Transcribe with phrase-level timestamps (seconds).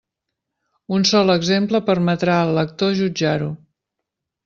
[0.97, 3.55] Un sol exemple permetrà al lector jutjar-ho.